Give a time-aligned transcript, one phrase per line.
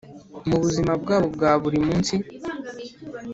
[0.47, 2.15] mu buzima bwabo bwaburi munsi